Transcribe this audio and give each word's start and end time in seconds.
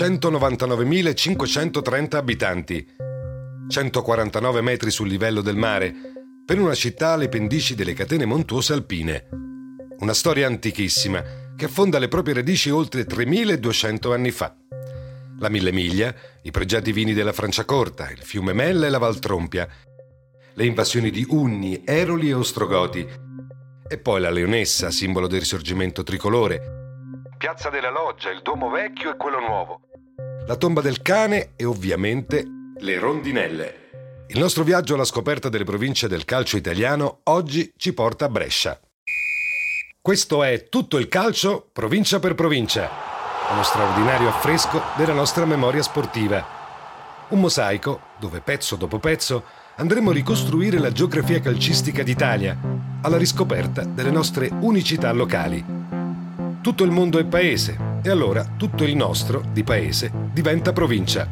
199.530 0.00 2.16
abitanti, 2.16 2.86
149 3.68 4.62
metri 4.62 4.90
sul 4.90 5.08
livello 5.08 5.42
del 5.42 5.56
mare, 5.56 5.94
per 6.42 6.58
una 6.58 6.72
città 6.72 7.10
alle 7.10 7.28
pendici 7.28 7.74
delle 7.74 7.92
catene 7.92 8.24
montuose 8.24 8.72
alpine. 8.72 9.28
Una 9.98 10.14
storia 10.14 10.46
antichissima 10.46 11.22
che 11.54 11.66
affonda 11.66 11.98
le 11.98 12.08
proprie 12.08 12.32
radici 12.32 12.70
oltre 12.70 13.04
3.200 13.04 14.14
anni 14.14 14.30
fa. 14.30 14.56
La 15.38 15.50
Mille 15.50 15.70
Miglia, 15.70 16.14
i 16.44 16.50
pregiati 16.50 16.92
vini 16.92 17.12
della 17.12 17.34
Franciacorta, 17.34 18.08
il 18.08 18.22
fiume 18.22 18.54
Mella 18.54 18.86
e 18.86 18.90
la 18.90 18.96
Valtrompia, 18.96 19.68
le 20.54 20.64
invasioni 20.64 21.10
di 21.10 21.26
Unni, 21.28 21.82
Eroli 21.84 22.30
e 22.30 22.34
Ostrogoti, 22.34 23.06
e 23.86 23.98
poi 23.98 24.20
la 24.22 24.30
Leonessa, 24.30 24.90
simbolo 24.90 25.26
del 25.26 25.40
risorgimento 25.40 26.02
tricolore, 26.02 26.78
Piazza 27.40 27.70
della 27.70 27.90
Loggia, 27.90 28.30
il 28.30 28.42
Duomo 28.42 28.68
Vecchio 28.68 29.12
e 29.12 29.16
quello 29.16 29.40
Nuovo, 29.40 29.80
la 30.50 30.56
tomba 30.56 30.80
del 30.80 31.00
cane 31.00 31.52
e 31.54 31.64
ovviamente 31.64 32.44
le 32.76 32.98
rondinelle. 32.98 34.24
Il 34.30 34.40
nostro 34.40 34.64
viaggio 34.64 34.94
alla 34.94 35.04
scoperta 35.04 35.48
delle 35.48 35.62
province 35.62 36.08
del 36.08 36.24
calcio 36.24 36.56
italiano 36.56 37.20
oggi 37.24 37.72
ci 37.76 37.92
porta 37.92 38.24
a 38.24 38.28
Brescia. 38.28 38.80
Questo 40.00 40.42
è 40.42 40.68
tutto 40.68 40.98
il 40.98 41.06
calcio 41.06 41.68
provincia 41.72 42.18
per 42.18 42.34
provincia, 42.34 42.90
uno 43.52 43.62
straordinario 43.62 44.28
affresco 44.28 44.82
della 44.96 45.12
nostra 45.12 45.44
memoria 45.44 45.82
sportiva. 45.82 46.44
Un 47.28 47.38
mosaico 47.38 48.00
dove 48.18 48.40
pezzo 48.40 48.74
dopo 48.74 48.98
pezzo 48.98 49.44
andremo 49.76 50.10
a 50.10 50.14
ricostruire 50.14 50.80
la 50.80 50.90
geografia 50.90 51.38
calcistica 51.38 52.02
d'Italia, 52.02 52.58
alla 53.02 53.18
riscoperta 53.18 53.84
delle 53.84 54.10
nostre 54.10 54.50
unicità 54.50 55.12
locali. 55.12 55.99
Tutto 56.62 56.84
il 56.84 56.90
mondo 56.90 57.18
è 57.18 57.24
paese 57.24 57.74
e 58.02 58.10
allora 58.10 58.44
tutto 58.44 58.84
il 58.84 58.94
nostro, 58.94 59.42
di 59.50 59.64
paese, 59.64 60.12
diventa 60.30 60.74
provincia. 60.74 61.26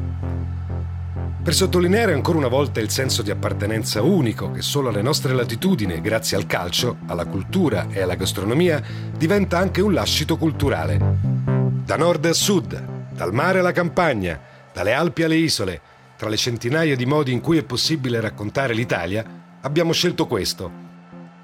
Per 1.43 1.55
sottolineare 1.55 2.15
ancora 2.15 2.39
una 2.39 2.49
volta 2.49 2.81
il 2.81 2.89
senso 2.89 3.21
di 3.21 3.31
appartenenza 3.31 4.01
unico 4.01 4.51
che 4.51 4.63
solo 4.63 4.89
alle 4.89 5.03
nostre 5.03 5.35
latitudini, 5.35 6.01
grazie 6.01 6.39
al 6.39 6.47
calcio, 6.47 6.97
alla 7.09 7.27
cultura 7.27 7.89
e 7.91 8.01
alla 8.01 8.15
gastronomia, 8.15 8.83
diventa 9.15 9.59
anche 9.59 9.83
un 9.83 9.93
lascito 9.93 10.39
culturale. 10.39 10.99
Da 10.99 11.97
nord 11.99 12.25
a 12.25 12.33
sud, 12.33 12.83
dal 13.11 13.35
mare 13.35 13.59
alla 13.59 13.73
campagna, 13.73 14.41
dalle 14.73 14.95
Alpi 14.95 15.25
alle 15.25 15.37
isole, 15.37 15.81
tra 16.17 16.31
le 16.31 16.39
centinaia 16.39 16.97
di 16.97 17.05
modi 17.05 17.33
in 17.33 17.43
cui 17.43 17.59
è 17.59 17.65
possibile 17.65 18.19
raccontare 18.21 18.73
l'Italia, 18.73 19.59
abbiamo 19.61 19.93
scelto 19.93 20.27
questo. 20.27 20.73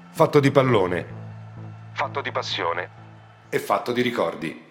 Fatto 0.09 0.39
di 0.39 0.49
pallone, 0.49 1.05
fatto 1.93 2.21
di 2.21 2.31
passione 2.31 3.03
è 3.55 3.59
fatto 3.59 3.93
di 3.93 4.01
ricordi. 4.01 4.63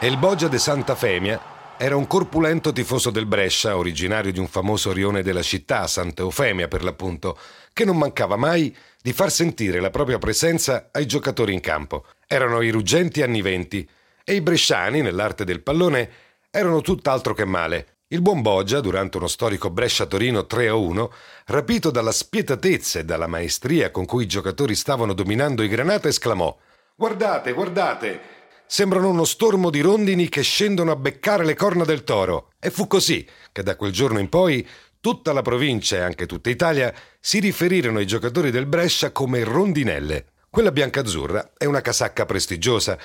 El 0.00 0.18
Bogia 0.18 0.48
de 0.48 0.58
Santa 0.58 0.96
Femia 0.96 1.40
era 1.76 1.94
un 1.94 2.08
corpulento 2.08 2.72
tifoso 2.72 3.10
del 3.10 3.26
Brescia, 3.26 3.76
originario 3.76 4.32
di 4.32 4.40
un 4.40 4.48
famoso 4.48 4.92
rione 4.92 5.22
della 5.22 5.42
città, 5.42 5.86
Santa 5.86 6.22
Eufemia 6.22 6.66
per 6.66 6.82
l'appunto, 6.82 7.38
che 7.72 7.84
non 7.84 7.96
mancava 7.96 8.36
mai 8.36 8.76
di 9.00 9.12
far 9.12 9.30
sentire 9.30 9.78
la 9.80 9.90
propria 9.90 10.18
presenza 10.18 10.88
ai 10.90 11.06
giocatori 11.06 11.52
in 11.52 11.60
campo. 11.60 12.06
Erano 12.26 12.60
i 12.60 12.70
ruggenti 12.70 13.22
anni 13.22 13.40
venti 13.40 13.88
e 14.24 14.34
i 14.34 14.40
bresciani, 14.40 15.00
nell'arte 15.00 15.44
del 15.44 15.62
pallone, 15.62 16.10
erano 16.50 16.80
tutt'altro 16.80 17.34
che 17.34 17.44
male. 17.44 17.91
Il 18.12 18.20
buon 18.20 18.42
Boggia, 18.42 18.80
durante 18.80 19.16
uno 19.16 19.26
storico 19.26 19.70
Brescia-Torino 19.70 20.40
3-1, 20.40 21.08
rapito 21.46 21.90
dalla 21.90 22.12
spietatezza 22.12 22.98
e 22.98 23.06
dalla 23.06 23.26
maestria 23.26 23.90
con 23.90 24.04
cui 24.04 24.24
i 24.24 24.28
giocatori 24.28 24.74
stavano 24.74 25.14
dominando 25.14 25.62
i 25.62 25.68
Granata, 25.68 26.08
esclamò 26.08 26.54
Guardate, 26.94 27.54
guardate! 27.54 28.20
Sembrano 28.66 29.08
uno 29.08 29.24
stormo 29.24 29.70
di 29.70 29.80
rondini 29.80 30.28
che 30.28 30.42
scendono 30.42 30.90
a 30.90 30.96
beccare 30.96 31.42
le 31.42 31.54
corna 31.54 31.84
del 31.86 32.04
toro. 32.04 32.50
E 32.60 32.70
fu 32.70 32.86
così 32.86 33.26
che 33.50 33.62
da 33.62 33.76
quel 33.76 33.92
giorno 33.92 34.18
in 34.18 34.28
poi 34.28 34.68
tutta 35.00 35.32
la 35.32 35.40
provincia 35.40 35.96
e 35.96 36.00
anche 36.00 36.26
tutta 36.26 36.50
Italia 36.50 36.92
si 37.18 37.38
riferirono 37.38 37.96
ai 37.96 38.06
giocatori 38.06 38.50
del 38.50 38.66
Brescia 38.66 39.10
come 39.10 39.42
rondinelle. 39.42 40.26
Quella 40.50 40.70
biancazzurra 40.70 41.52
è 41.56 41.64
una 41.64 41.80
casacca 41.80 42.26
prestigiosa, 42.26 42.98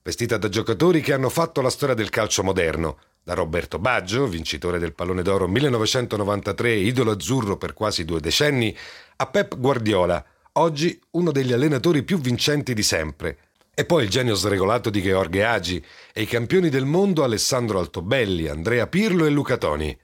vestita 0.00 0.38
da 0.38 0.48
giocatori 0.48 1.02
che 1.02 1.12
hanno 1.12 1.28
fatto 1.28 1.60
la 1.60 1.68
storia 1.68 1.94
del 1.94 2.08
calcio 2.08 2.42
moderno 2.42 2.96
da 3.24 3.32
Roberto 3.32 3.78
Baggio, 3.78 4.26
vincitore 4.26 4.78
del 4.78 4.92
pallone 4.92 5.22
d'oro 5.22 5.48
1993, 5.48 6.72
idolo 6.74 7.12
azzurro 7.12 7.56
per 7.56 7.72
quasi 7.72 8.04
due 8.04 8.20
decenni, 8.20 8.76
a 9.16 9.26
Pep 9.26 9.58
Guardiola, 9.58 10.22
oggi 10.52 11.00
uno 11.12 11.32
degli 11.32 11.52
allenatori 11.52 12.02
più 12.02 12.18
vincenti 12.18 12.74
di 12.74 12.82
sempre. 12.82 13.38
E 13.74 13.86
poi 13.86 14.04
il 14.04 14.10
genio 14.10 14.34
sregolato 14.34 14.90
di 14.90 15.00
Gheorghe 15.00 15.42
Agi 15.42 15.84
e 16.12 16.22
i 16.22 16.26
campioni 16.26 16.68
del 16.68 16.84
mondo 16.84 17.24
Alessandro 17.24 17.78
Altobelli, 17.78 18.46
Andrea 18.46 18.86
Pirlo 18.86 19.24
e 19.24 19.30
Luca 19.30 19.56
Toni. 19.56 19.98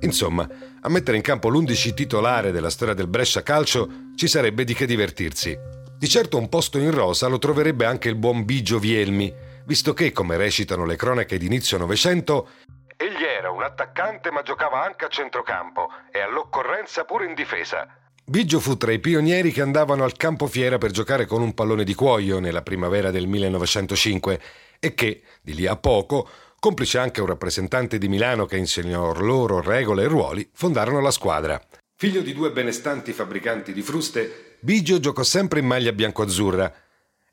Insomma, 0.00 0.46
a 0.82 0.88
mettere 0.90 1.16
in 1.16 1.22
campo 1.22 1.48
l'11 1.48 1.94
titolare 1.94 2.52
della 2.52 2.68
storia 2.68 2.92
del 2.92 3.08
Brescia 3.08 3.42
Calcio 3.42 4.10
ci 4.14 4.28
sarebbe 4.28 4.64
di 4.64 4.74
che 4.74 4.84
divertirsi. 4.84 5.58
Di 5.96 6.08
certo 6.08 6.36
un 6.36 6.48
posto 6.48 6.78
in 6.78 6.90
rosa 6.90 7.28
lo 7.28 7.38
troverebbe 7.38 7.86
anche 7.86 8.08
il 8.08 8.16
buon 8.16 8.44
Bigio 8.44 8.78
Vielmi, 8.78 9.32
visto 9.64 9.94
che, 9.94 10.12
come 10.12 10.36
recitano 10.36 10.84
le 10.84 10.96
cronache 10.96 11.38
d'inizio 11.38 11.78
Novecento, 11.78 12.48
egli 12.96 13.22
era 13.22 13.50
un 13.50 13.62
attaccante 13.62 14.30
ma 14.30 14.42
giocava 14.42 14.84
anche 14.84 15.04
a 15.04 15.08
centrocampo 15.08 15.88
e 16.10 16.20
all'occorrenza 16.20 17.04
pure 17.04 17.26
in 17.26 17.34
difesa. 17.34 17.86
Biggio 18.26 18.58
fu 18.58 18.76
tra 18.76 18.90
i 18.90 18.98
pionieri 18.98 19.52
che 19.52 19.62
andavano 19.62 20.02
al 20.02 20.16
campo 20.16 20.46
fiera 20.46 20.78
per 20.78 20.90
giocare 20.90 21.26
con 21.26 21.42
un 21.42 21.54
pallone 21.54 21.84
di 21.84 21.94
cuoio 21.94 22.38
nella 22.40 22.62
primavera 22.62 23.10
del 23.10 23.26
1905 23.26 24.40
e 24.80 24.94
che, 24.94 25.22
di 25.42 25.54
lì 25.54 25.66
a 25.66 25.76
poco, 25.76 26.28
complice 26.58 26.98
anche 26.98 27.20
un 27.20 27.26
rappresentante 27.26 27.98
di 27.98 28.08
Milano 28.08 28.46
che 28.46 28.56
insegnò 28.56 29.12
loro 29.12 29.60
regole 29.60 30.04
e 30.04 30.08
ruoli, 30.08 30.48
fondarono 30.52 31.00
la 31.00 31.10
squadra. 31.10 31.60
Figlio 31.96 32.22
di 32.22 32.32
due 32.32 32.50
benestanti 32.50 33.12
fabbricanti 33.12 33.72
di 33.72 33.82
fruste, 33.82 34.53
Bigio 34.64 34.98
giocò 34.98 35.22
sempre 35.22 35.60
in 35.60 35.66
maglia 35.66 35.92
bianco-azzurra 35.92 36.72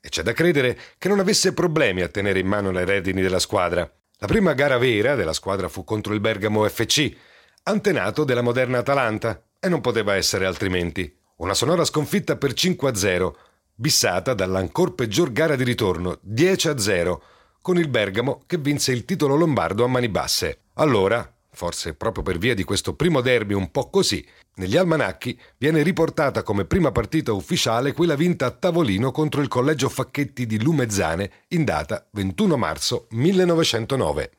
e 0.02 0.08
c'è 0.10 0.20
da 0.22 0.34
credere 0.34 0.78
che 0.98 1.08
non 1.08 1.18
avesse 1.18 1.54
problemi 1.54 2.02
a 2.02 2.08
tenere 2.08 2.40
in 2.40 2.46
mano 2.46 2.70
le 2.70 2.84
redini 2.84 3.22
della 3.22 3.38
squadra. 3.38 3.90
La 4.18 4.26
prima 4.26 4.52
gara 4.52 4.76
vera 4.76 5.14
della 5.14 5.32
squadra 5.32 5.70
fu 5.70 5.82
contro 5.82 6.12
il 6.12 6.20
Bergamo 6.20 6.68
FC, 6.68 7.10
antenato 7.62 8.24
della 8.24 8.42
moderna 8.42 8.80
Atalanta, 8.80 9.42
e 9.58 9.70
non 9.70 9.80
poteva 9.80 10.14
essere 10.14 10.44
altrimenti. 10.44 11.10
Una 11.36 11.54
sonora 11.54 11.86
sconfitta 11.86 12.36
per 12.36 12.52
5-0, 12.52 13.32
bissata 13.74 14.34
dall'ancor 14.34 14.94
peggior 14.94 15.32
gara 15.32 15.56
di 15.56 15.64
ritorno, 15.64 16.18
10-0, 16.28 17.16
con 17.62 17.78
il 17.78 17.88
Bergamo 17.88 18.42
che 18.46 18.58
vinse 18.58 18.92
il 18.92 19.06
titolo 19.06 19.36
lombardo 19.36 19.84
a 19.84 19.88
mani 19.88 20.10
basse. 20.10 20.64
Allora, 20.74 21.31
forse 21.54 21.94
proprio 21.94 22.22
per 22.22 22.38
via 22.38 22.54
di 22.54 22.64
questo 22.64 22.94
primo 22.94 23.20
derby 23.20 23.54
un 23.54 23.70
po' 23.70 23.90
così, 23.90 24.24
negli 24.54 24.76
almanacchi 24.76 25.38
viene 25.58 25.82
riportata 25.82 26.42
come 26.42 26.64
prima 26.64 26.92
partita 26.92 27.32
ufficiale 27.32 27.92
quella 27.92 28.16
vinta 28.16 28.46
a 28.46 28.50
tavolino 28.50 29.10
contro 29.10 29.40
il 29.40 29.48
Collegio 29.48 29.88
Facchetti 29.88 30.46
di 30.46 30.62
Lumezzane 30.62 31.30
in 31.48 31.64
data 31.64 32.06
21 32.10 32.56
marzo 32.56 33.06
1909. 33.10 34.30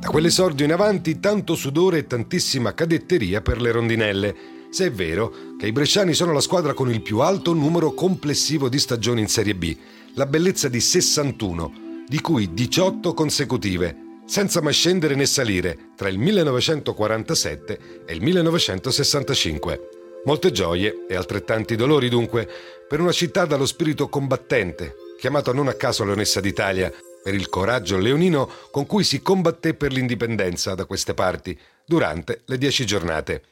Da 0.00 0.08
quell'esordio 0.08 0.64
in 0.64 0.72
avanti 0.72 1.20
tanto 1.20 1.54
sudore 1.54 1.98
e 1.98 2.06
tantissima 2.06 2.72
cadetteria 2.72 3.42
per 3.42 3.60
le 3.60 3.70
rondinelle 3.70 4.58
se 4.70 4.86
è 4.86 4.90
vero 4.92 5.32
che 5.58 5.66
i 5.66 5.72
bresciani 5.72 6.14
sono 6.14 6.32
la 6.32 6.40
squadra 6.40 6.74
con 6.74 6.90
il 6.90 7.02
più 7.02 7.18
alto 7.18 7.52
numero 7.52 7.92
complessivo 7.92 8.68
di 8.68 8.78
stagioni 8.78 9.20
in 9.20 9.26
Serie 9.26 9.56
B, 9.56 9.76
la 10.14 10.26
bellezza 10.26 10.68
di 10.68 10.80
61, 10.80 12.04
di 12.06 12.20
cui 12.20 12.54
18 12.54 13.12
consecutive, 13.12 13.96
senza 14.26 14.62
mai 14.62 14.72
scendere 14.72 15.16
né 15.16 15.26
salire 15.26 15.90
tra 15.96 16.08
il 16.08 16.18
1947 16.18 17.78
e 18.06 18.14
il 18.14 18.22
1965. 18.22 19.88
Molte 20.24 20.52
gioie 20.52 21.04
e 21.08 21.16
altrettanti 21.16 21.74
dolori 21.74 22.08
dunque 22.08 22.48
per 22.88 23.00
una 23.00 23.12
città 23.12 23.46
dallo 23.46 23.66
spirito 23.66 24.08
combattente, 24.08 24.94
chiamato 25.18 25.52
non 25.52 25.66
a 25.66 25.74
caso 25.74 26.04
Leonessa 26.04 26.40
d'Italia, 26.40 26.92
per 27.22 27.34
il 27.34 27.48
coraggio 27.48 27.98
leonino 27.98 28.50
con 28.70 28.86
cui 28.86 29.04
si 29.04 29.22
combatté 29.22 29.74
per 29.74 29.92
l'indipendenza 29.92 30.74
da 30.74 30.84
queste 30.84 31.14
parti 31.14 31.58
durante 31.84 32.42
le 32.46 32.58
dieci 32.58 32.86
giornate. 32.86 33.42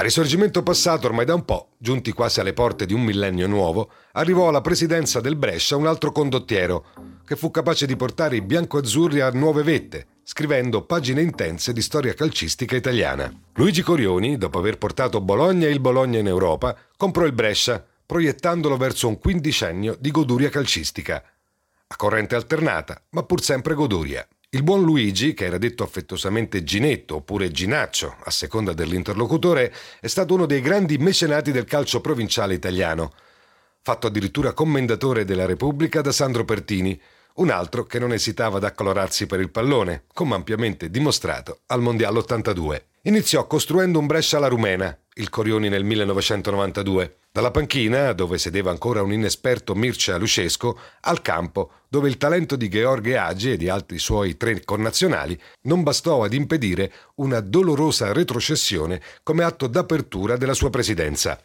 A 0.00 0.02
risorgimento 0.02 0.62
passato 0.62 1.06
ormai 1.06 1.26
da 1.26 1.34
un 1.34 1.44
po', 1.44 1.72
giunti 1.76 2.12
quasi 2.12 2.40
alle 2.40 2.54
porte 2.54 2.86
di 2.86 2.94
un 2.94 3.02
millennio 3.02 3.46
nuovo, 3.46 3.90
arrivò 4.12 4.48
alla 4.48 4.62
presidenza 4.62 5.20
del 5.20 5.36
Brescia 5.36 5.76
un 5.76 5.86
altro 5.86 6.10
condottiero, 6.10 6.86
che 7.26 7.36
fu 7.36 7.50
capace 7.50 7.84
di 7.84 7.96
portare 7.96 8.36
i 8.36 8.40
biancoazzurri 8.40 9.20
a 9.20 9.30
nuove 9.30 9.62
vette, 9.62 10.06
scrivendo 10.30 10.82
pagine 10.82 11.22
intense 11.22 11.72
di 11.72 11.82
storia 11.82 12.14
calcistica 12.14 12.76
italiana. 12.76 13.34
Luigi 13.54 13.82
Corioni, 13.82 14.38
dopo 14.38 14.60
aver 14.60 14.78
portato 14.78 15.20
Bologna 15.20 15.66
e 15.66 15.70
il 15.70 15.80
Bologna 15.80 16.20
in 16.20 16.28
Europa, 16.28 16.76
comprò 16.96 17.26
il 17.26 17.32
Brescia, 17.32 17.84
proiettandolo 18.06 18.76
verso 18.76 19.08
un 19.08 19.18
quindicennio 19.18 19.96
di 19.98 20.12
goduria 20.12 20.48
calcistica. 20.48 21.20
A 21.84 21.96
corrente 21.96 22.36
alternata, 22.36 23.02
ma 23.10 23.24
pur 23.24 23.42
sempre 23.42 23.74
goduria. 23.74 24.24
Il 24.50 24.62
buon 24.62 24.84
Luigi, 24.84 25.34
che 25.34 25.46
era 25.46 25.58
detto 25.58 25.82
affettuosamente 25.82 26.62
Ginetto 26.62 27.16
oppure 27.16 27.50
Ginaccio, 27.50 28.14
a 28.22 28.30
seconda 28.30 28.72
dell'interlocutore, 28.72 29.74
è 29.98 30.06
stato 30.06 30.34
uno 30.34 30.46
dei 30.46 30.60
grandi 30.60 30.96
mecenati 30.98 31.50
del 31.50 31.64
calcio 31.64 32.00
provinciale 32.00 32.54
italiano. 32.54 33.12
Fatto 33.82 34.06
addirittura 34.06 34.52
commendatore 34.52 35.24
della 35.24 35.46
Repubblica 35.46 36.02
da 36.02 36.12
Sandro 36.12 36.44
Pertini, 36.44 37.00
un 37.36 37.50
altro 37.50 37.84
che 37.84 37.98
non 37.98 38.12
esitava 38.12 38.56
ad 38.56 38.64
accalorarsi 38.64 39.26
per 39.26 39.40
il 39.40 39.50
pallone, 39.50 40.04
come 40.12 40.34
ampiamente 40.34 40.90
dimostrato 40.90 41.60
al 41.66 41.80
Mondiale 41.80 42.18
82. 42.18 42.84
Iniziò 43.02 43.46
costruendo 43.46 43.98
un 43.98 44.06
Brescia 44.06 44.36
alla 44.36 44.48
rumena, 44.48 44.96
il 45.14 45.30
Corioni 45.30 45.68
nel 45.68 45.84
1992, 45.84 47.16
dalla 47.32 47.50
panchina, 47.50 48.12
dove 48.12 48.38
sedeva 48.38 48.70
ancora 48.70 49.02
un 49.02 49.12
inesperto 49.12 49.74
Mircea 49.74 50.16
Lucesco, 50.16 50.78
al 51.02 51.22
campo, 51.22 51.70
dove 51.88 52.08
il 52.08 52.16
talento 52.16 52.56
di 52.56 52.68
Gheorghe 52.68 53.16
Agi 53.16 53.52
e 53.52 53.56
di 53.56 53.68
altri 53.68 53.98
suoi 53.98 54.36
tre 54.36 54.62
connazionali 54.64 55.40
non 55.62 55.82
bastò 55.82 56.24
ad 56.24 56.34
impedire 56.34 56.92
una 57.16 57.40
dolorosa 57.40 58.12
retrocessione 58.12 59.00
come 59.22 59.44
atto 59.44 59.66
d'apertura 59.66 60.36
della 60.36 60.54
sua 60.54 60.70
presidenza. 60.70 61.40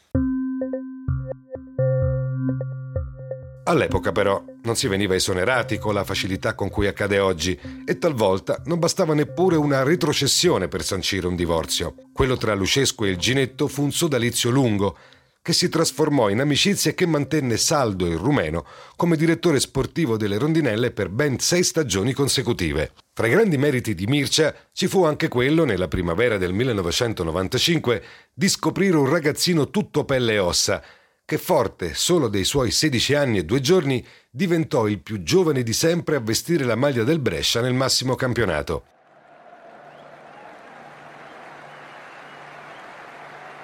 All'epoca 3.68 4.12
però 4.12 4.44
non 4.62 4.76
si 4.76 4.88
veniva 4.88 5.16
esonerati 5.16 5.80
con 5.80 5.96
la 5.96 6.04
facilità 6.04 6.54
con 6.54 6.70
cui 6.70 6.86
accade 6.86 7.18
oggi 7.18 7.60
e 7.84 7.98
talvolta 7.98 8.62
non 8.66 8.78
bastava 8.78 9.16
neppure 9.16 9.56
una 9.56 9.82
retrocessione 9.82 10.68
per 10.68 10.84
sancire 10.84 11.26
un 11.26 11.36
divorzio. 11.36 11.96
Quello 12.14 12.38
tra 12.38 12.54
Lucesco 12.54 13.06
e 13.06 13.10
il 13.10 13.18
Ginetto 13.18 13.68
fu 13.68 13.82
un 13.82 13.92
sodalizio 13.92 14.52
lungo 14.52 14.96
che 15.42 15.52
si 15.52 15.68
trasformò 15.68 16.30
in 16.30 16.42
amicizia 16.42 16.92
e 16.92 16.94
che 16.94 17.08
mantenne 17.08 17.58
saldo 17.58 18.06
il 18.06 18.18
rumeno 18.18 18.66
come 18.96 19.16
direttore 19.16 19.60
sportivo 19.60 20.16
delle 20.16 20.38
rondinelle 20.38 20.92
per 20.92 21.10
ben 21.10 21.40
sei 21.40 21.64
stagioni 21.64 22.14
consecutive. 22.14 22.92
Tra 23.14 23.26
i 23.26 23.32
grandi 23.32 23.58
meriti 23.58 23.96
di 23.96 24.06
Mircea 24.06 24.54
ci 24.74 24.88
fu 24.88 25.04
anche 25.06 25.28
quello, 25.28 25.64
nella 25.64 25.88
primavera 25.88 26.38
del 26.38 26.54
1995, 26.54 28.04
di 28.32 28.48
scoprire 28.48 28.98
un 28.98 29.10
ragazzino 29.10 29.70
tutto 29.70 30.04
pelle 30.04 30.34
e 30.34 30.40
ossa, 30.40 30.84
che 31.26 31.40
forte 31.40 31.96
solo 31.96 32.28
dei 32.28 32.44
suoi 32.44 32.70
16 32.70 33.16
anni 33.16 33.40
e 33.40 33.46
due 33.46 33.60
giorni 33.60 34.06
diventò 34.30 34.88
il 34.88 35.00
più 35.00 35.24
giovane 35.24 35.64
di 35.64 35.74
sempre 35.74 36.16
a 36.16 36.20
vestire 36.20 36.64
la 36.64 36.76
maglia 36.76 37.04
del 37.04 37.18
Brescia 37.18 37.62
nel 37.62 37.74
massimo 37.74 38.14
campionato. 38.14 38.84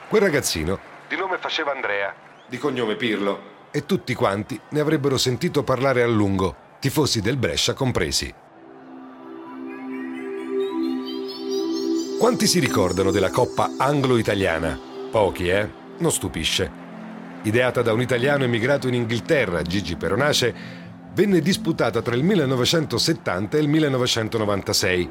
Quel 0.09 0.21
ragazzino 0.21 0.79
di 1.07 1.15
nome 1.15 1.37
faceva 1.37 1.71
Andrea, 1.71 2.13
di 2.47 2.57
cognome 2.57 2.95
Pirlo, 2.95 3.69
e 3.69 3.85
tutti 3.85 4.15
quanti 4.15 4.59
ne 4.69 4.79
avrebbero 4.79 5.17
sentito 5.17 5.63
parlare 5.63 6.01
a 6.01 6.07
lungo, 6.07 6.55
tifosi 6.79 7.21
del 7.21 7.37
Brescia 7.37 7.73
compresi. 7.73 8.33
Quanti 12.17 12.47
si 12.47 12.59
ricordano 12.59 13.11
della 13.11 13.29
Coppa 13.29 13.75
Anglo-Italiana? 13.77 14.79
Pochi, 15.11 15.47
eh? 15.47 15.69
Non 15.97 16.11
stupisce 16.11 16.80
ideata 17.43 17.81
da 17.81 17.93
un 17.93 18.01
italiano 18.01 18.43
emigrato 18.43 18.87
in 18.87 18.93
Inghilterra, 18.93 19.61
Gigi 19.61 19.95
Peronace, 19.95 20.53
venne 21.13 21.41
disputata 21.41 22.01
tra 22.01 22.15
il 22.15 22.23
1970 22.23 23.57
e 23.57 23.61
il 23.61 23.67
1996, 23.67 25.09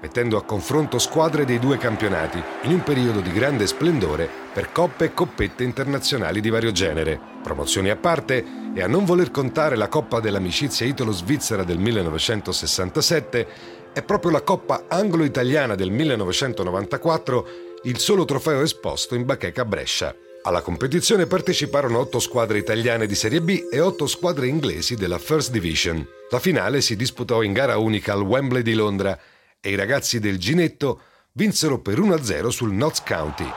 mettendo 0.00 0.36
a 0.36 0.44
confronto 0.44 0.98
squadre 0.98 1.44
dei 1.44 1.58
due 1.58 1.76
campionati, 1.76 2.42
in 2.62 2.72
un 2.72 2.82
periodo 2.82 3.20
di 3.20 3.32
grande 3.32 3.66
splendore 3.66 4.28
per 4.52 4.72
coppe 4.72 5.06
e 5.06 5.14
coppette 5.14 5.64
internazionali 5.64 6.40
di 6.40 6.50
vario 6.50 6.72
genere. 6.72 7.18
Promozioni 7.42 7.90
a 7.90 7.96
parte, 7.96 8.44
e 8.74 8.82
a 8.82 8.86
non 8.86 9.04
voler 9.04 9.30
contare 9.30 9.76
la 9.76 9.88
Coppa 9.88 10.20
dell'amicizia 10.20 10.86
italo-svizzera 10.86 11.64
del 11.64 11.78
1967, 11.78 13.46
è 13.92 14.02
proprio 14.02 14.30
la 14.30 14.42
Coppa 14.42 14.84
anglo-italiana 14.88 15.74
del 15.74 15.90
1994 15.90 17.48
il 17.84 17.98
solo 17.98 18.24
trofeo 18.24 18.60
esposto 18.60 19.14
in 19.14 19.24
bacheca 19.24 19.64
Brescia. 19.64 20.14
Alla 20.42 20.62
competizione 20.62 21.26
parteciparono 21.26 21.98
otto 21.98 22.18
squadre 22.18 22.56
italiane 22.56 23.06
di 23.06 23.14
Serie 23.14 23.42
B 23.42 23.68
e 23.70 23.78
otto 23.78 24.06
squadre 24.06 24.46
inglesi 24.46 24.94
della 24.94 25.18
First 25.18 25.50
Division. 25.50 26.06
La 26.30 26.38
finale 26.38 26.80
si 26.80 26.96
disputò 26.96 27.42
in 27.42 27.52
gara 27.52 27.76
unica 27.76 28.14
al 28.14 28.22
Wembley 28.22 28.62
di 28.62 28.72
Londra 28.72 29.18
e 29.60 29.70
i 29.70 29.74
ragazzi 29.74 30.18
del 30.18 30.38
Ginetto 30.38 31.02
vinsero 31.32 31.80
per 31.80 32.00
1-0 32.00 32.48
sul 32.48 32.72
Notts 32.72 33.02
County. 33.02 33.52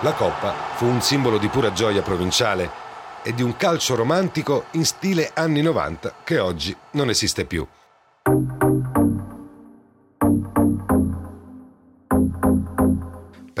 La 0.00 0.12
Coppa 0.14 0.54
fu 0.76 0.86
un 0.86 1.02
simbolo 1.02 1.36
di 1.36 1.48
pura 1.48 1.72
gioia 1.72 2.00
provinciale 2.00 2.70
e 3.22 3.34
di 3.34 3.42
un 3.42 3.54
calcio 3.58 3.96
romantico 3.96 4.64
in 4.72 4.86
stile 4.86 5.30
anni 5.34 5.60
90 5.60 6.20
che 6.24 6.38
oggi 6.38 6.74
non 6.92 7.10
esiste 7.10 7.44
più. 7.44 7.66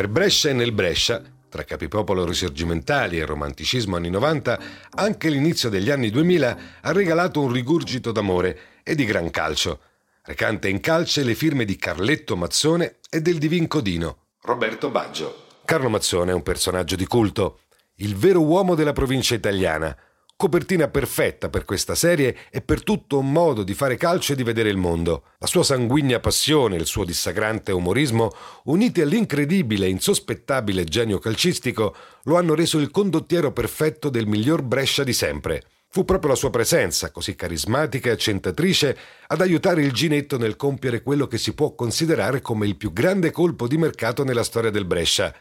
Per 0.08 0.16
Brescia 0.16 0.48
e 0.48 0.52
nel 0.54 0.72
Brescia, 0.72 1.22
tra 1.50 1.64
capipopolo 1.64 2.24
risorgimentali 2.24 3.18
e 3.18 3.26
romanticismo 3.26 3.94
anni 3.94 4.08
90, 4.08 4.58
anche 4.92 5.28
l'inizio 5.28 5.68
degli 5.68 5.90
anni 5.90 6.08
2000 6.08 6.58
ha 6.80 6.92
regalato 6.92 7.42
un 7.42 7.52
rigurgito 7.52 8.10
d'amore 8.10 8.58
e 8.82 8.94
di 8.94 9.04
gran 9.04 9.28
calcio, 9.28 9.80
recante 10.22 10.70
in 10.70 10.80
calce 10.80 11.22
le 11.24 11.34
firme 11.34 11.66
di 11.66 11.76
Carletto 11.76 12.36
Mazzone 12.36 13.00
e 13.10 13.20
del 13.20 13.36
divin 13.36 13.66
codino, 13.66 14.28
Roberto 14.40 14.88
Baggio. 14.88 15.44
Carlo 15.66 15.90
Mazzone 15.90 16.30
è 16.30 16.34
un 16.34 16.42
personaggio 16.42 16.96
di 16.96 17.06
culto, 17.06 17.60
il 17.96 18.16
vero 18.16 18.40
uomo 18.40 18.74
della 18.74 18.94
provincia 18.94 19.34
italiana, 19.34 19.94
Copertina 20.38 20.86
perfetta 20.86 21.48
per 21.48 21.64
questa 21.64 21.96
serie 21.96 22.36
e 22.50 22.60
per 22.60 22.84
tutto 22.84 23.18
un 23.18 23.32
modo 23.32 23.64
di 23.64 23.74
fare 23.74 23.96
calcio 23.96 24.34
e 24.34 24.36
di 24.36 24.44
vedere 24.44 24.68
il 24.68 24.76
mondo. 24.76 25.24
La 25.38 25.48
sua 25.48 25.64
sanguigna 25.64 26.20
passione 26.20 26.76
e 26.76 26.78
il 26.78 26.86
suo 26.86 27.04
dissacrante 27.04 27.72
umorismo, 27.72 28.30
uniti 28.66 29.00
all'incredibile 29.00 29.86
e 29.86 29.88
insospettabile 29.88 30.84
genio 30.84 31.18
calcistico, 31.18 31.92
lo 32.22 32.36
hanno 32.36 32.54
reso 32.54 32.78
il 32.78 32.92
condottiero 32.92 33.50
perfetto 33.50 34.10
del 34.10 34.28
miglior 34.28 34.62
Brescia 34.62 35.02
di 35.02 35.12
sempre. 35.12 35.64
Fu 35.88 36.04
proprio 36.04 36.30
la 36.30 36.36
sua 36.36 36.50
presenza, 36.50 37.10
così 37.10 37.34
carismatica 37.34 38.08
e 38.08 38.12
accentatrice, 38.12 38.96
ad 39.26 39.40
aiutare 39.40 39.82
il 39.82 39.90
Ginetto 39.90 40.38
nel 40.38 40.54
compiere 40.54 41.02
quello 41.02 41.26
che 41.26 41.38
si 41.38 41.52
può 41.52 41.74
considerare 41.74 42.40
come 42.40 42.68
il 42.68 42.76
più 42.76 42.92
grande 42.92 43.32
colpo 43.32 43.66
di 43.66 43.76
mercato 43.76 44.22
nella 44.22 44.44
storia 44.44 44.70
del 44.70 44.84
Brescia. 44.84 45.34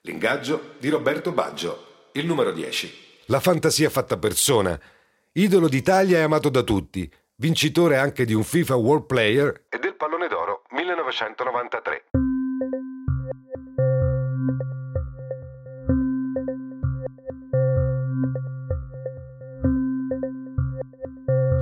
L'ingaggio 0.00 0.74
di 0.80 0.88
Roberto 0.88 1.30
Baggio, 1.30 2.08
il 2.14 2.26
numero 2.26 2.50
10 2.50 3.10
la 3.26 3.40
fantasia 3.40 3.90
fatta 3.90 4.18
persona, 4.18 4.78
idolo 5.32 5.68
d'Italia 5.68 6.18
e 6.18 6.22
amato 6.22 6.48
da 6.48 6.62
tutti, 6.62 7.10
vincitore 7.36 7.96
anche 7.96 8.24
di 8.24 8.34
un 8.34 8.42
FIFA 8.42 8.74
World 8.76 9.06
Player 9.06 9.64
e 9.68 9.78
del 9.78 9.94
Pallone 9.94 10.28
d'Oro 10.28 10.62
1993. 10.70 12.31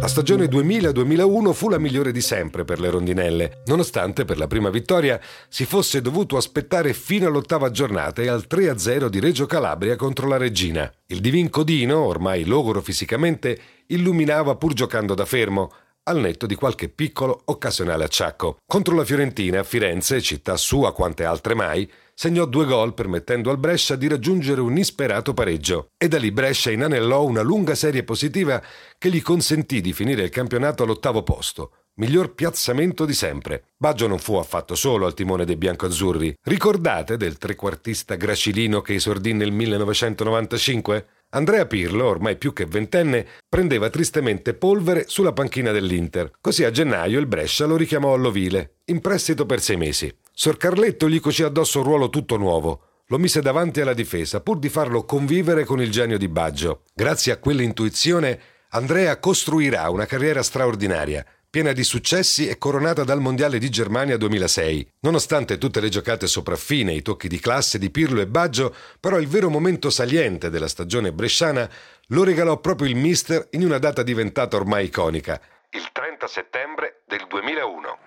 La 0.00 0.08
stagione 0.08 0.46
2000-2001 0.46 1.52
fu 1.52 1.68
la 1.68 1.78
migliore 1.78 2.10
di 2.10 2.22
sempre 2.22 2.64
per 2.64 2.80
le 2.80 2.88
rondinelle, 2.88 3.60
nonostante 3.66 4.24
per 4.24 4.38
la 4.38 4.46
prima 4.46 4.70
vittoria 4.70 5.20
si 5.46 5.66
fosse 5.66 6.00
dovuto 6.00 6.38
aspettare 6.38 6.94
fino 6.94 7.26
all'ottava 7.26 7.70
giornata 7.70 8.22
e 8.22 8.28
al 8.28 8.46
3-0 8.48 9.08
di 9.08 9.20
Reggio 9.20 9.44
Calabria 9.44 9.96
contro 9.96 10.26
la 10.26 10.38
Regina. 10.38 10.90
Il 11.08 11.20
Divin 11.20 11.50
Codino, 11.50 11.98
ormai 11.98 12.46
logoro 12.46 12.80
fisicamente, 12.80 13.60
illuminava 13.88 14.56
pur 14.56 14.72
giocando 14.72 15.12
da 15.12 15.26
fermo, 15.26 15.70
al 16.04 16.18
netto 16.18 16.46
di 16.46 16.54
qualche 16.54 16.88
piccolo 16.88 17.42
occasionale 17.46 18.04
acciacco. 18.04 18.56
Contro 18.66 18.94
la 18.94 19.04
Fiorentina, 19.04 19.62
Firenze, 19.62 20.20
città 20.20 20.56
sua 20.56 20.92
quante 20.92 21.24
altre 21.24 21.54
mai, 21.54 21.90
segnò 22.14 22.44
due 22.44 22.66
gol 22.66 22.94
permettendo 22.94 23.50
al 23.50 23.58
Brescia 23.58 23.96
di 23.96 24.08
raggiungere 24.08 24.60
un 24.60 24.76
isperato 24.76 25.32
pareggio 25.32 25.88
e 25.96 26.08
da 26.08 26.18
lì 26.18 26.30
Brescia 26.32 26.70
inanellò 26.70 27.24
una 27.24 27.42
lunga 27.42 27.74
serie 27.74 28.04
positiva 28.04 28.62
che 28.98 29.10
gli 29.10 29.22
consentì 29.22 29.80
di 29.80 29.92
finire 29.92 30.22
il 30.22 30.30
campionato 30.30 30.82
all'ottavo 30.82 31.22
posto. 31.22 31.72
Miglior 31.94 32.34
piazzamento 32.34 33.04
di 33.04 33.12
sempre. 33.12 33.64
Baggio 33.76 34.06
non 34.06 34.18
fu 34.18 34.34
affatto 34.36 34.74
solo 34.74 35.04
al 35.06 35.12
timone 35.12 35.44
dei 35.44 35.56
biancoazzurri. 35.56 36.34
Ricordate 36.42 37.18
del 37.18 37.36
trequartista 37.36 38.14
gracilino 38.14 38.80
che 38.80 38.94
esordì 38.94 39.34
nel 39.34 39.52
1995? 39.52 41.06
Andrea 41.32 41.64
Pirlo, 41.64 42.06
ormai 42.06 42.36
più 42.36 42.52
che 42.52 42.66
ventenne, 42.66 43.24
prendeva 43.48 43.88
tristemente 43.88 44.52
polvere 44.52 45.04
sulla 45.06 45.32
panchina 45.32 45.70
dell'Inter. 45.70 46.32
Così 46.40 46.64
a 46.64 46.72
gennaio 46.72 47.20
il 47.20 47.26
Brescia 47.26 47.66
lo 47.66 47.76
richiamò 47.76 48.14
all'Ovile, 48.14 48.78
in 48.86 49.00
prestito 49.00 49.46
per 49.46 49.60
sei 49.60 49.76
mesi. 49.76 50.12
Sor 50.32 50.56
Carletto 50.56 51.08
gli 51.08 51.20
cucì 51.20 51.44
addosso 51.44 51.78
un 51.78 51.84
ruolo 51.84 52.10
tutto 52.10 52.36
nuovo. 52.36 52.82
Lo 53.06 53.18
mise 53.18 53.40
davanti 53.40 53.80
alla 53.80 53.94
difesa 53.94 54.40
pur 54.40 54.58
di 54.58 54.68
farlo 54.68 55.04
convivere 55.04 55.64
con 55.64 55.80
il 55.80 55.92
genio 55.92 56.18
di 56.18 56.28
Baggio. 56.28 56.82
Grazie 56.92 57.30
a 57.30 57.36
quell'intuizione, 57.36 58.40
Andrea 58.70 59.16
costruirà 59.20 59.88
una 59.88 60.06
carriera 60.06 60.42
straordinaria 60.42 61.24
piena 61.50 61.72
di 61.72 61.82
successi 61.82 62.46
e 62.46 62.58
coronata 62.58 63.02
dal 63.02 63.20
Mondiale 63.20 63.58
di 63.58 63.68
Germania 63.70 64.16
2006. 64.16 64.92
Nonostante 65.00 65.58
tutte 65.58 65.80
le 65.80 65.88
giocate 65.88 66.28
sopraffine, 66.28 66.92
i 66.92 67.02
tocchi 67.02 67.26
di 67.26 67.40
classe 67.40 67.76
di 67.76 67.90
Pirlo 67.90 68.20
e 68.20 68.28
Baggio, 68.28 68.72
però 69.00 69.18
il 69.18 69.26
vero 69.26 69.50
momento 69.50 69.90
saliente 69.90 70.48
della 70.48 70.68
stagione 70.68 71.12
bresciana 71.12 71.68
lo 72.08 72.22
regalò 72.22 72.58
proprio 72.58 72.88
il 72.88 72.94
mister 72.94 73.48
in 73.50 73.64
una 73.64 73.78
data 73.78 74.04
diventata 74.04 74.54
ormai 74.54 74.84
iconica, 74.86 75.40
il 75.70 75.88
30 75.90 76.28
settembre 76.28 77.02
del 77.08 77.26
2001. 77.28 77.98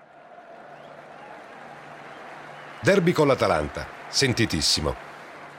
Derby 2.80 3.12
con 3.12 3.26
l'Atalanta, 3.26 3.86
sentitissimo. 4.08 4.96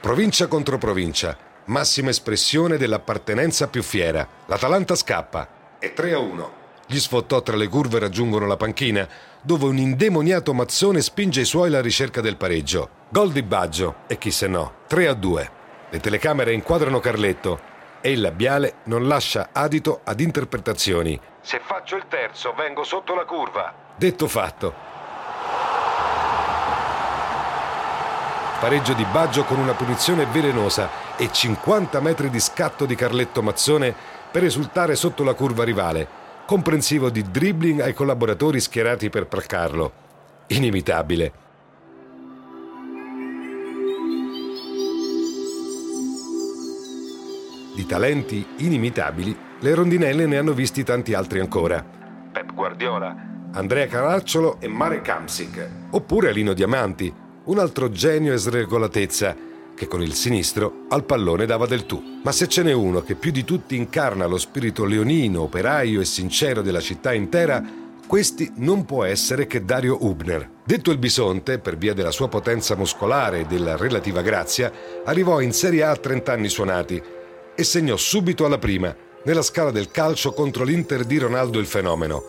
Provincia 0.00 0.48
contro 0.48 0.76
provincia, 0.78 1.38
massima 1.66 2.10
espressione 2.10 2.78
dell'appartenenza 2.78 3.68
più 3.68 3.84
fiera. 3.84 4.28
L'Atalanta 4.46 4.96
scappa 4.96 5.78
e 5.78 5.92
3 5.92 6.12
a 6.12 6.18
1. 6.18 6.65
Gli 6.88 7.00
sfottò 7.00 7.42
tra 7.42 7.56
le 7.56 7.66
curve 7.66 7.98
raggiungono 7.98 8.46
la 8.46 8.56
panchina, 8.56 9.08
dove 9.42 9.64
un 9.64 9.76
indemoniato 9.76 10.54
mazzone 10.54 11.00
spinge 11.00 11.40
i 11.40 11.44
suoi 11.44 11.66
alla 11.66 11.80
ricerca 11.80 12.20
del 12.20 12.36
pareggio. 12.36 12.90
Gol 13.08 13.32
di 13.32 13.42
Baggio 13.42 13.96
e 14.06 14.18
chi 14.18 14.30
se 14.30 14.46
no, 14.46 14.72
3 14.86 15.08
a 15.08 15.14
2. 15.14 15.50
Le 15.90 15.98
telecamere 15.98 16.52
inquadrano 16.52 17.00
Carletto 17.00 17.58
e 18.00 18.12
il 18.12 18.20
labiale 18.20 18.76
non 18.84 19.08
lascia 19.08 19.48
adito 19.50 20.00
ad 20.04 20.20
interpretazioni. 20.20 21.18
Se 21.40 21.60
faccio 21.60 21.96
il 21.96 22.04
terzo 22.08 22.54
vengo 22.56 22.84
sotto 22.84 23.16
la 23.16 23.24
curva. 23.24 23.74
Detto 23.96 24.28
fatto. 24.28 24.74
Pareggio 28.60 28.92
di 28.92 29.04
Baggio 29.10 29.42
con 29.42 29.58
una 29.58 29.74
punizione 29.74 30.24
velenosa 30.26 31.16
e 31.16 31.32
50 31.32 32.00
metri 32.00 32.30
di 32.30 32.38
scatto 32.38 32.86
di 32.86 32.94
Carletto 32.94 33.42
Mazzone 33.42 33.92
per 34.30 34.44
esultare 34.44 34.94
sotto 34.94 35.24
la 35.24 35.34
curva 35.34 35.64
rivale 35.64 36.24
comprensivo 36.46 37.10
di 37.10 37.22
dribbling 37.28 37.80
ai 37.80 37.92
collaboratori 37.92 38.60
schierati 38.60 39.10
per 39.10 39.26
placcarlo. 39.26 39.92
Inimitabile. 40.48 41.32
Di 47.74 47.84
talenti 47.84 48.46
inimitabili, 48.58 49.36
le 49.58 49.74
rondinelle 49.74 50.26
ne 50.26 50.38
hanno 50.38 50.52
visti 50.52 50.82
tanti 50.84 51.12
altri 51.12 51.40
ancora. 51.40 51.84
Pep 52.32 52.54
Guardiola, 52.54 53.14
Andrea 53.52 53.86
Caracciolo 53.86 54.58
e 54.60 54.68
Mare 54.68 55.02
Kamsik, 55.02 55.68
oppure 55.90 56.28
Alino 56.28 56.52
Diamanti, 56.52 57.12
un 57.44 57.58
altro 57.58 57.90
genio 57.90 58.32
e 58.32 58.38
sregolatezza 58.38 59.45
che 59.76 59.86
con 59.86 60.02
il 60.02 60.14
sinistro 60.14 60.86
al 60.88 61.04
pallone 61.04 61.46
dava 61.46 61.66
del 61.66 61.86
tu. 61.86 62.20
Ma 62.24 62.32
se 62.32 62.48
ce 62.48 62.62
n'è 62.62 62.72
uno 62.72 63.02
che 63.02 63.14
più 63.14 63.30
di 63.30 63.44
tutti 63.44 63.76
incarna 63.76 64.26
lo 64.26 64.38
spirito 64.38 64.84
leonino, 64.84 65.42
operaio 65.42 66.00
e 66.00 66.04
sincero 66.04 66.62
della 66.62 66.80
città 66.80 67.12
intera, 67.12 67.62
questi 68.06 68.52
non 68.56 68.84
può 68.84 69.04
essere 69.04 69.46
che 69.46 69.64
Dario 69.64 69.98
Hubner. 70.00 70.48
Detto 70.64 70.90
il 70.90 70.98
bisonte, 70.98 71.58
per 71.58 71.76
via 71.76 71.92
della 71.92 72.10
sua 72.10 72.28
potenza 72.28 72.74
muscolare 72.74 73.40
e 73.40 73.46
della 73.46 73.76
relativa 73.76 74.22
grazia, 74.22 74.72
arrivò 75.04 75.40
in 75.40 75.52
Serie 75.52 75.82
A 75.82 75.90
a 75.90 75.96
30 75.96 76.32
anni 76.32 76.48
suonati 76.48 77.02
e 77.54 77.64
segnò 77.64 77.96
subito 77.96 78.44
alla 78.44 78.58
prima, 78.58 78.94
nella 79.24 79.42
scala 79.42 79.70
del 79.70 79.90
calcio 79.90 80.32
contro 80.32 80.64
l'Inter 80.64 81.04
di 81.04 81.18
Ronaldo 81.18 81.58
il 81.58 81.66
fenomeno. 81.66 82.22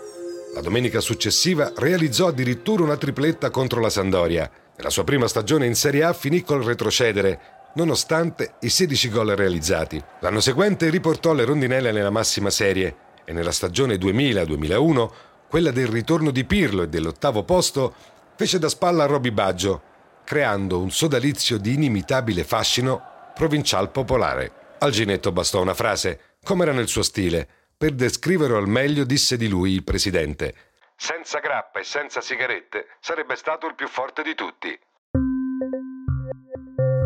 La 0.53 0.61
domenica 0.61 0.99
successiva 0.99 1.71
realizzò 1.75 2.27
addirittura 2.27 2.83
una 2.83 2.97
tripletta 2.97 3.51
contro 3.51 3.79
la 3.79 3.89
Sandoria 3.89 4.49
nella 4.77 4.89
sua 4.91 5.03
prima 5.03 5.27
stagione 5.27 5.65
in 5.65 5.75
Serie 5.75 6.03
A 6.03 6.13
finì 6.13 6.43
col 6.43 6.63
retrocedere, 6.63 7.39
nonostante 7.73 8.53
i 8.61 8.69
16 8.69 9.09
gol 9.09 9.29
realizzati. 9.29 10.01
L'anno 10.19 10.39
seguente 10.39 10.89
riportò 10.89 11.33
le 11.33 11.45
rondinelle 11.45 11.91
nella 11.91 12.11
massima 12.11 12.51
serie 12.51 12.95
e 13.25 13.33
nella 13.33 13.51
stagione 13.51 13.95
2000-2001, 13.95 15.09
quella 15.49 15.71
del 15.71 15.87
ritorno 15.87 16.29
di 16.29 16.45
Pirlo 16.45 16.83
e 16.83 16.89
dell'ottavo 16.89 17.43
posto, 17.43 17.93
fece 18.35 18.59
da 18.59 18.69
spalla 18.69 19.03
a 19.03 19.07
Roby 19.07 19.31
Baggio, 19.31 19.81
creando 20.23 20.79
un 20.79 20.91
sodalizio 20.91 21.57
di 21.57 21.73
inimitabile 21.73 22.43
fascino 22.43 23.01
provincial 23.33 23.89
popolare. 23.89 24.51
Al 24.79 24.91
Ginetto 24.91 25.31
bastò 25.31 25.59
una 25.59 25.73
frase, 25.73 26.19
come 26.43 26.63
era 26.63 26.71
nel 26.71 26.87
suo 26.87 27.01
stile, 27.01 27.47
per 27.75 27.93
descriverlo 27.93 28.57
al 28.57 28.67
meglio 28.67 29.05
disse 29.05 29.37
di 29.37 29.47
lui 29.47 29.71
il 29.71 29.83
presidente– 29.83 30.53
senza 30.97 31.39
grappa 31.39 31.79
e 31.79 31.83
senza 31.83 32.21
sigarette, 32.21 32.87
sarebbe 32.99 33.35
stato 33.35 33.67
il 33.67 33.75
più 33.75 33.87
forte 33.87 34.23
di 34.23 34.33
tutti. 34.33 34.77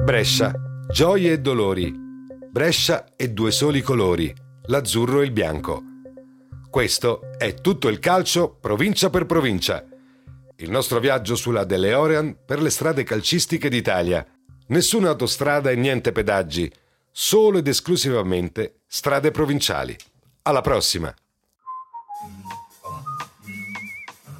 Brescia, 0.04 0.54
gioie 0.90 1.34
e 1.34 1.40
dolori. 1.40 1.94
Brescia 2.50 3.14
e 3.16 3.30
due 3.30 3.52
soli 3.52 3.82
colori, 3.82 4.34
l'azzurro 4.66 5.22
e 5.22 5.26
il 5.26 5.32
bianco. 5.32 5.84
Questo 6.70 7.34
è 7.38 7.54
tutto 7.54 7.90
il 7.90 8.00
calcio 8.00 8.56
provincia 8.60 9.10
per 9.10 9.26
provincia. 9.26 9.86
Il 10.58 10.70
nostro 10.70 11.00
viaggio 11.00 11.36
sulla 11.36 11.66
DeLeorean 11.66 12.38
per 12.46 12.62
le 12.62 12.70
strade 12.70 13.04
calcistiche 13.04 13.70
d'Italia. 13.70 14.26
Nessuna 14.68 15.10
autostrada 15.10 15.70
e 15.70 15.76
niente 15.76 16.14
pedaggi, 16.14 16.72
solo 17.12 17.58
ed 17.58 17.68
esclusivamente 17.68 18.82
strade 18.88 19.32
provinciali. 19.32 19.96
Alla 20.44 20.62
prossima! 20.62 21.14